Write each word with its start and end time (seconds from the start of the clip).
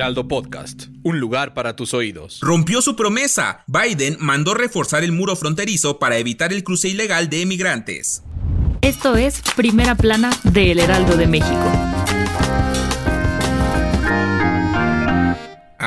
Heraldo 0.00 0.26
Podcast, 0.28 0.84
un 1.02 1.20
lugar 1.20 1.52
para 1.52 1.76
tus 1.76 1.92
oídos. 1.92 2.40
Rompió 2.40 2.80
su 2.80 2.96
promesa. 2.96 3.64
Biden 3.66 4.16
mandó 4.18 4.54
reforzar 4.54 5.04
el 5.04 5.12
muro 5.12 5.36
fronterizo 5.36 5.98
para 5.98 6.16
evitar 6.16 6.54
el 6.54 6.64
cruce 6.64 6.88
ilegal 6.88 7.28
de 7.28 7.42
emigrantes. 7.42 8.22
Esto 8.80 9.16
es 9.16 9.42
Primera 9.56 9.94
Plana 9.96 10.30
de 10.42 10.72
El 10.72 10.78
Heraldo 10.78 11.18
de 11.18 11.26
México. 11.26 11.89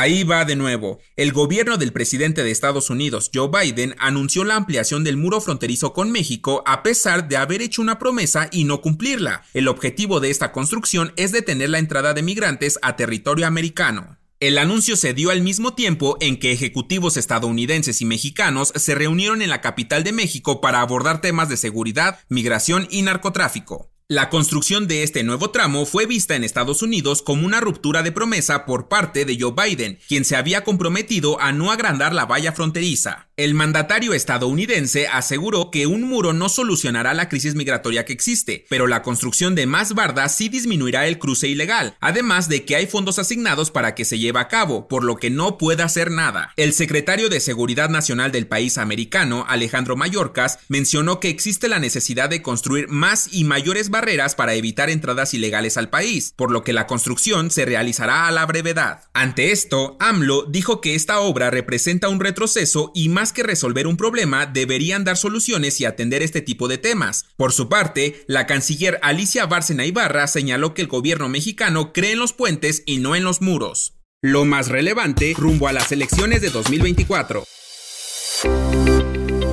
Ahí 0.00 0.24
va 0.24 0.46
de 0.46 0.56
nuevo. 0.56 0.98
El 1.14 1.30
gobierno 1.30 1.76
del 1.76 1.92
presidente 1.92 2.42
de 2.42 2.50
Estados 2.50 2.88
Unidos, 2.88 3.30
Joe 3.34 3.50
Biden, 3.50 3.94
anunció 3.98 4.44
la 4.44 4.56
ampliación 4.56 5.04
del 5.04 5.18
muro 5.18 5.42
fronterizo 5.42 5.92
con 5.92 6.10
México 6.10 6.62
a 6.64 6.82
pesar 6.82 7.28
de 7.28 7.36
haber 7.36 7.60
hecho 7.60 7.82
una 7.82 7.98
promesa 7.98 8.48
y 8.50 8.64
no 8.64 8.80
cumplirla. 8.80 9.42
El 9.52 9.68
objetivo 9.68 10.18
de 10.20 10.30
esta 10.30 10.52
construcción 10.52 11.12
es 11.16 11.32
detener 11.32 11.68
la 11.68 11.80
entrada 11.80 12.14
de 12.14 12.22
migrantes 12.22 12.78
a 12.80 12.96
territorio 12.96 13.46
americano. 13.46 14.16
El 14.40 14.56
anuncio 14.56 14.96
se 14.96 15.12
dio 15.12 15.28
al 15.32 15.42
mismo 15.42 15.74
tiempo 15.74 16.16
en 16.20 16.38
que 16.38 16.52
ejecutivos 16.52 17.18
estadounidenses 17.18 18.00
y 18.00 18.06
mexicanos 18.06 18.72
se 18.74 18.94
reunieron 18.94 19.42
en 19.42 19.50
la 19.50 19.60
capital 19.60 20.02
de 20.02 20.12
México 20.12 20.62
para 20.62 20.80
abordar 20.80 21.20
temas 21.20 21.50
de 21.50 21.58
seguridad, 21.58 22.20
migración 22.30 22.88
y 22.90 23.02
narcotráfico. 23.02 23.90
La 24.10 24.28
construcción 24.28 24.88
de 24.88 25.04
este 25.04 25.22
nuevo 25.22 25.50
tramo 25.50 25.86
fue 25.86 26.04
vista 26.04 26.34
en 26.34 26.42
Estados 26.42 26.82
Unidos 26.82 27.22
como 27.22 27.46
una 27.46 27.60
ruptura 27.60 28.02
de 28.02 28.10
promesa 28.10 28.66
por 28.66 28.88
parte 28.88 29.24
de 29.24 29.38
Joe 29.38 29.52
Biden, 29.52 30.00
quien 30.08 30.24
se 30.24 30.34
había 30.34 30.64
comprometido 30.64 31.40
a 31.40 31.52
no 31.52 31.70
agrandar 31.70 32.12
la 32.12 32.26
valla 32.26 32.50
fronteriza. 32.50 33.29
El 33.40 33.54
mandatario 33.54 34.12
estadounidense 34.12 35.08
aseguró 35.08 35.70
que 35.70 35.86
un 35.86 36.02
muro 36.02 36.34
no 36.34 36.50
solucionará 36.50 37.14
la 37.14 37.30
crisis 37.30 37.54
migratoria 37.54 38.04
que 38.04 38.12
existe, 38.12 38.66
pero 38.68 38.86
la 38.86 39.00
construcción 39.00 39.54
de 39.54 39.64
más 39.64 39.94
bardas 39.94 40.36
sí 40.36 40.50
disminuirá 40.50 41.06
el 41.06 41.18
cruce 41.18 41.48
ilegal, 41.48 41.96
además 42.00 42.50
de 42.50 42.66
que 42.66 42.76
hay 42.76 42.86
fondos 42.86 43.18
asignados 43.18 43.70
para 43.70 43.94
que 43.94 44.04
se 44.04 44.18
lleve 44.18 44.40
a 44.40 44.48
cabo, 44.48 44.88
por 44.88 45.04
lo 45.04 45.16
que 45.16 45.30
no 45.30 45.56
puede 45.56 45.82
hacer 45.82 46.10
nada. 46.10 46.52
El 46.58 46.74
secretario 46.74 47.30
de 47.30 47.40
Seguridad 47.40 47.88
Nacional 47.88 48.30
del 48.30 48.46
país 48.46 48.76
americano, 48.76 49.46
Alejandro 49.48 49.96
Mayorkas, 49.96 50.58
mencionó 50.68 51.18
que 51.18 51.30
existe 51.30 51.70
la 51.70 51.78
necesidad 51.78 52.28
de 52.28 52.42
construir 52.42 52.88
más 52.88 53.30
y 53.32 53.44
mayores 53.44 53.88
barreras 53.88 54.34
para 54.34 54.52
evitar 54.52 54.90
entradas 54.90 55.32
ilegales 55.32 55.78
al 55.78 55.88
país, 55.88 56.34
por 56.36 56.50
lo 56.50 56.62
que 56.62 56.74
la 56.74 56.86
construcción 56.86 57.50
se 57.50 57.64
realizará 57.64 58.26
a 58.26 58.32
la 58.32 58.44
brevedad. 58.44 59.04
Ante 59.14 59.50
esto, 59.50 59.96
AMLO 59.98 60.44
dijo 60.44 60.82
que 60.82 60.94
esta 60.94 61.20
obra 61.20 61.48
representa 61.48 62.10
un 62.10 62.20
retroceso 62.20 62.92
y 62.94 63.08
más 63.08 63.29
que 63.32 63.42
resolver 63.42 63.86
un 63.86 63.96
problema, 63.96 64.46
deberían 64.46 65.04
dar 65.04 65.16
soluciones 65.16 65.80
y 65.80 65.84
atender 65.84 66.22
este 66.22 66.40
tipo 66.40 66.68
de 66.68 66.78
temas. 66.78 67.26
Por 67.36 67.52
su 67.52 67.68
parte, 67.68 68.24
la 68.26 68.46
canciller 68.46 68.98
Alicia 69.02 69.46
Bárcena 69.46 69.84
Ibarra 69.84 70.26
señaló 70.26 70.74
que 70.74 70.82
el 70.82 70.88
gobierno 70.88 71.28
mexicano 71.28 71.92
cree 71.92 72.12
en 72.12 72.18
los 72.18 72.32
puentes 72.32 72.82
y 72.86 72.98
no 72.98 73.16
en 73.16 73.24
los 73.24 73.40
muros. 73.40 73.94
Lo 74.22 74.44
más 74.44 74.68
relevante 74.68 75.34
rumbo 75.36 75.68
a 75.68 75.72
las 75.72 75.92
elecciones 75.92 76.42
de 76.42 76.50
2024. 76.50 77.44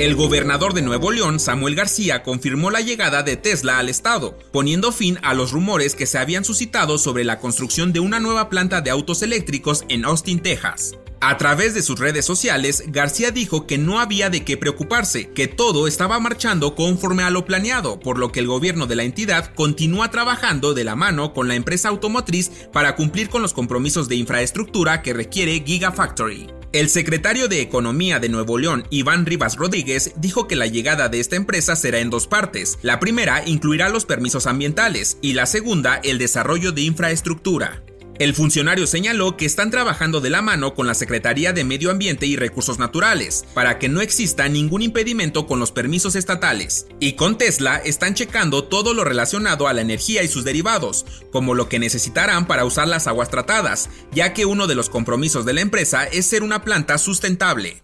El 0.00 0.14
gobernador 0.14 0.72
de 0.72 0.80
Nuevo 0.80 1.10
León, 1.10 1.38
Samuel 1.38 1.74
García, 1.74 2.22
confirmó 2.22 2.70
la 2.70 2.80
llegada 2.80 3.22
de 3.22 3.36
Tesla 3.36 3.78
al 3.78 3.90
estado, 3.90 4.38
poniendo 4.50 4.92
fin 4.92 5.18
a 5.22 5.34
los 5.34 5.52
rumores 5.52 5.94
que 5.94 6.06
se 6.06 6.16
habían 6.16 6.42
suscitado 6.42 6.96
sobre 6.96 7.22
la 7.22 7.38
construcción 7.38 7.92
de 7.92 8.00
una 8.00 8.18
nueva 8.18 8.48
planta 8.48 8.80
de 8.80 8.88
autos 8.88 9.22
eléctricos 9.22 9.84
en 9.90 10.06
Austin, 10.06 10.40
Texas. 10.40 10.94
A 11.22 11.36
través 11.36 11.74
de 11.74 11.82
sus 11.82 11.98
redes 11.98 12.24
sociales, 12.24 12.84
García 12.86 13.30
dijo 13.30 13.66
que 13.66 13.76
no 13.76 14.00
había 14.00 14.30
de 14.30 14.42
qué 14.42 14.56
preocuparse, 14.56 15.28
que 15.28 15.48
todo 15.48 15.86
estaba 15.86 16.18
marchando 16.18 16.74
conforme 16.74 17.22
a 17.24 17.30
lo 17.30 17.44
planeado, 17.44 18.00
por 18.00 18.18
lo 18.18 18.32
que 18.32 18.40
el 18.40 18.46
gobierno 18.46 18.86
de 18.86 18.96
la 18.96 19.02
entidad 19.02 19.52
continúa 19.54 20.10
trabajando 20.10 20.72
de 20.72 20.82
la 20.82 20.96
mano 20.96 21.34
con 21.34 21.46
la 21.46 21.56
empresa 21.56 21.90
automotriz 21.90 22.50
para 22.72 22.96
cumplir 22.96 23.28
con 23.28 23.42
los 23.42 23.52
compromisos 23.52 24.08
de 24.08 24.16
infraestructura 24.16 25.02
que 25.02 25.12
requiere 25.12 25.62
Gigafactory. 25.62 26.46
El 26.72 26.88
secretario 26.88 27.48
de 27.48 27.60
Economía 27.60 28.18
de 28.18 28.30
Nuevo 28.30 28.56
León, 28.56 28.86
Iván 28.88 29.26
Rivas 29.26 29.56
Rodríguez, 29.56 30.14
dijo 30.16 30.48
que 30.48 30.56
la 30.56 30.68
llegada 30.68 31.10
de 31.10 31.20
esta 31.20 31.36
empresa 31.36 31.76
será 31.76 31.98
en 31.98 32.08
dos 32.08 32.28
partes. 32.28 32.78
La 32.80 32.98
primera 32.98 33.46
incluirá 33.46 33.90
los 33.90 34.06
permisos 34.06 34.46
ambientales 34.46 35.18
y 35.20 35.34
la 35.34 35.44
segunda 35.44 36.00
el 36.02 36.16
desarrollo 36.16 36.72
de 36.72 36.82
infraestructura. 36.82 37.82
El 38.20 38.34
funcionario 38.34 38.86
señaló 38.86 39.38
que 39.38 39.46
están 39.46 39.70
trabajando 39.70 40.20
de 40.20 40.28
la 40.28 40.42
mano 40.42 40.74
con 40.74 40.86
la 40.86 40.92
Secretaría 40.92 41.54
de 41.54 41.64
Medio 41.64 41.90
Ambiente 41.90 42.26
y 42.26 42.36
Recursos 42.36 42.78
Naturales 42.78 43.46
para 43.54 43.78
que 43.78 43.88
no 43.88 44.02
exista 44.02 44.46
ningún 44.46 44.82
impedimento 44.82 45.46
con 45.46 45.58
los 45.58 45.72
permisos 45.72 46.16
estatales. 46.16 46.86
Y 47.00 47.14
con 47.14 47.38
Tesla 47.38 47.78
están 47.78 48.12
checando 48.12 48.64
todo 48.64 48.92
lo 48.92 49.04
relacionado 49.04 49.68
a 49.68 49.72
la 49.72 49.80
energía 49.80 50.22
y 50.22 50.28
sus 50.28 50.44
derivados, 50.44 51.06
como 51.32 51.54
lo 51.54 51.70
que 51.70 51.78
necesitarán 51.78 52.46
para 52.46 52.66
usar 52.66 52.88
las 52.88 53.06
aguas 53.06 53.30
tratadas, 53.30 53.88
ya 54.12 54.34
que 54.34 54.44
uno 54.44 54.66
de 54.66 54.74
los 54.74 54.90
compromisos 54.90 55.46
de 55.46 55.54
la 55.54 55.62
empresa 55.62 56.04
es 56.04 56.26
ser 56.26 56.42
una 56.42 56.62
planta 56.62 56.98
sustentable. 56.98 57.82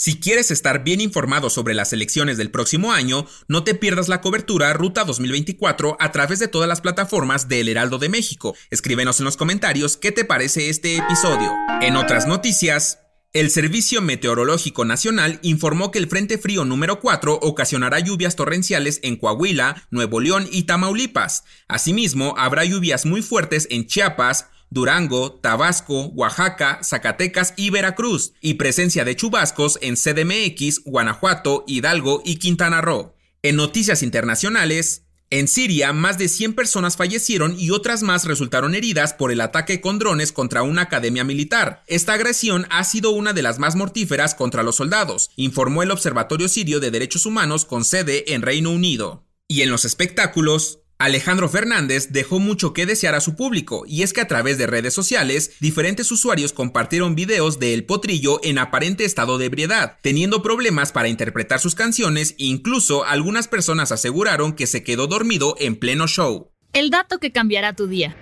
Si 0.00 0.20
quieres 0.20 0.52
estar 0.52 0.84
bien 0.84 1.00
informado 1.00 1.50
sobre 1.50 1.74
las 1.74 1.92
elecciones 1.92 2.36
del 2.36 2.52
próximo 2.52 2.92
año, 2.92 3.26
no 3.48 3.64
te 3.64 3.74
pierdas 3.74 4.06
la 4.06 4.20
cobertura 4.20 4.72
Ruta 4.72 5.02
2024 5.02 5.96
a 5.98 6.12
través 6.12 6.38
de 6.38 6.46
todas 6.46 6.68
las 6.68 6.80
plataformas 6.80 7.48
de 7.48 7.58
El 7.58 7.68
Heraldo 7.68 7.98
de 7.98 8.08
México. 8.08 8.54
Escríbenos 8.70 9.18
en 9.18 9.24
los 9.24 9.36
comentarios 9.36 9.96
qué 9.96 10.12
te 10.12 10.24
parece 10.24 10.68
este 10.68 10.98
episodio. 10.98 11.52
En 11.80 11.96
otras 11.96 12.28
noticias, 12.28 13.00
el 13.32 13.50
Servicio 13.50 14.00
Meteorológico 14.00 14.84
Nacional 14.84 15.40
informó 15.42 15.90
que 15.90 15.98
el 15.98 16.06
Frente 16.06 16.38
Frío 16.38 16.64
número 16.64 17.00
4 17.00 17.34
ocasionará 17.42 17.98
lluvias 17.98 18.36
torrenciales 18.36 19.00
en 19.02 19.16
Coahuila, 19.16 19.88
Nuevo 19.90 20.20
León 20.20 20.48
y 20.52 20.62
Tamaulipas. 20.62 21.42
Asimismo, 21.66 22.36
habrá 22.38 22.64
lluvias 22.64 23.04
muy 23.04 23.20
fuertes 23.20 23.66
en 23.68 23.88
Chiapas, 23.88 24.46
Durango, 24.70 25.32
Tabasco, 25.32 26.06
Oaxaca, 26.14 26.80
Zacatecas 26.82 27.54
y 27.56 27.70
Veracruz, 27.70 28.32
y 28.40 28.54
presencia 28.54 29.04
de 29.04 29.16
chubascos 29.16 29.78
en 29.82 29.96
CDMX, 29.96 30.84
Guanajuato, 30.84 31.64
Hidalgo 31.66 32.22
y 32.24 32.36
Quintana 32.36 32.80
Roo. 32.80 33.14
En 33.42 33.56
noticias 33.56 34.02
internacionales, 34.02 35.04
en 35.30 35.46
Siria, 35.46 35.92
más 35.92 36.16
de 36.16 36.26
100 36.26 36.54
personas 36.54 36.96
fallecieron 36.96 37.54
y 37.58 37.70
otras 37.70 38.02
más 38.02 38.24
resultaron 38.24 38.74
heridas 38.74 39.12
por 39.12 39.30
el 39.30 39.42
ataque 39.42 39.82
con 39.82 39.98
drones 39.98 40.32
contra 40.32 40.62
una 40.62 40.82
academia 40.82 41.22
militar. 41.22 41.82
Esta 41.86 42.14
agresión 42.14 42.66
ha 42.70 42.82
sido 42.84 43.10
una 43.10 43.34
de 43.34 43.42
las 43.42 43.58
más 43.58 43.76
mortíferas 43.76 44.34
contra 44.34 44.62
los 44.62 44.76
soldados, 44.76 45.30
informó 45.36 45.82
el 45.82 45.90
Observatorio 45.90 46.48
Sirio 46.48 46.80
de 46.80 46.90
Derechos 46.90 47.26
Humanos 47.26 47.66
con 47.66 47.84
sede 47.84 48.32
en 48.32 48.40
Reino 48.40 48.70
Unido. 48.70 49.26
Y 49.46 49.60
en 49.60 49.70
los 49.70 49.84
espectáculos, 49.84 50.80
Alejandro 51.00 51.48
Fernández 51.48 52.08
dejó 52.10 52.40
mucho 52.40 52.72
que 52.72 52.84
desear 52.84 53.14
a 53.14 53.20
su 53.20 53.36
público, 53.36 53.84
y 53.86 54.02
es 54.02 54.12
que 54.12 54.20
a 54.20 54.26
través 54.26 54.58
de 54.58 54.66
redes 54.66 54.94
sociales, 54.94 55.52
diferentes 55.60 56.10
usuarios 56.10 56.52
compartieron 56.52 57.14
videos 57.14 57.60
de 57.60 57.72
El 57.72 57.84
Potrillo 57.84 58.40
en 58.42 58.58
aparente 58.58 59.04
estado 59.04 59.38
de 59.38 59.44
ebriedad, 59.44 59.98
teniendo 60.02 60.42
problemas 60.42 60.90
para 60.90 61.06
interpretar 61.06 61.60
sus 61.60 61.76
canciones 61.76 62.32
e 62.32 62.46
incluso 62.46 63.04
algunas 63.04 63.46
personas 63.46 63.92
aseguraron 63.92 64.54
que 64.54 64.66
se 64.66 64.82
quedó 64.82 65.06
dormido 65.06 65.54
en 65.60 65.76
pleno 65.76 66.08
show. 66.08 66.50
El 66.72 66.90
dato 66.90 67.18
que 67.18 67.30
cambiará 67.30 67.74
tu 67.74 67.86
día. 67.86 68.16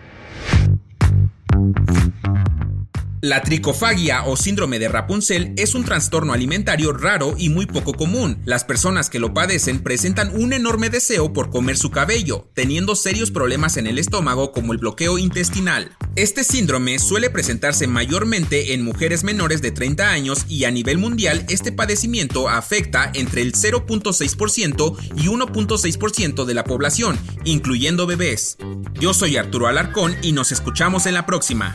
La 3.23 3.43
tricofagia 3.43 4.25
o 4.27 4.37
síndrome 4.37 4.79
de 4.79 4.89
Rapunzel 4.89 5.55
es 5.57 5.75
un 5.75 5.85
trastorno 5.85 6.35
alimentario 6.35 6.93
raro 6.93 7.35
y 7.39 7.49
muy 7.49 7.65
poco 7.65 7.95
común. 7.95 8.39
Las 8.45 8.65
personas 8.65 9.09
que 9.09 9.19
lo 9.19 9.33
padecen 9.33 9.83
presentan 9.83 10.31
un 10.35 10.53
enorme 10.53 10.91
deseo 10.91 11.33
por 11.33 11.49
comer 11.49 11.79
su 11.79 11.91
cabello, 11.91 12.51
teniendo 12.53 12.95
serios 12.95 13.31
problemas 13.31 13.79
en 13.79 13.87
el 13.87 13.99
estómago 13.99 14.53
como 14.53 14.75
el 14.75 14.79
bloqueo 14.79 15.17
intestinal. 15.17 15.97
Este 16.15 16.45
síndrome 16.45 16.99
suele 16.99 17.31
presentarse 17.31 17.87
mayormente 17.87 18.75
en 18.75 18.85
mujeres 18.85 19.25
menores 19.25 19.63
de 19.63 19.71
30 19.71 20.11
años 20.11 20.45
y 20.49 20.65
a 20.65 20.71
nivel 20.71 20.99
mundial 20.99 21.47
este 21.49 21.73
padecimiento 21.73 22.51
afecta 22.51 23.11
entre 23.15 23.41
el 23.41 23.55
0.6% 23.55 24.97
y 25.17 25.29
1.6% 25.29 26.45
de 26.45 26.55
la 26.55 26.65
población, 26.65 27.19
incluyendo 27.45 28.07
bebés. 28.07 28.59
Yo 29.01 29.15
soy 29.15 29.39
Arturo 29.39 29.69
Alarcón 29.69 30.15
y 30.23 30.33
nos 30.33 30.53
escuchamos 30.53 31.07
en 31.07 31.15
la 31.15 31.25
próxima. 31.25 31.75